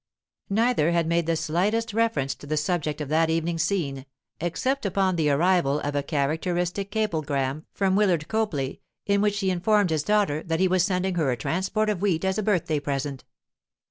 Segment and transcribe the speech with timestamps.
[0.49, 4.07] Neither had made the slightest reference to the subject of that evening's scene,
[4.39, 9.91] except upon the arrival of a characteristic cablegram from Willard Copley, in which he informed
[9.91, 13.25] his daughter that he was sending her a transport of wheat as a birthday present.